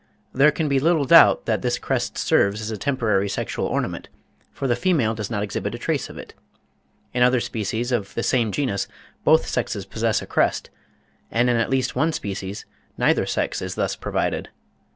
[0.33, 4.09] There can be little doubt that this crest serves as a temporary sexual ornament,
[4.51, 6.33] for the female does not exhibit a trace of it.
[7.13, 8.87] In other species of the same genus
[9.23, 10.71] both sexes possess a crest,
[11.29, 12.65] and in at least one species
[12.97, 14.49] neither sex is thus provided.